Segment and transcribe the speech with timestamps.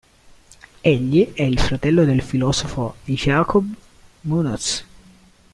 [0.83, 3.71] Egli è il fratello del filosofo Jacobo
[4.25, 4.81] Muñoz.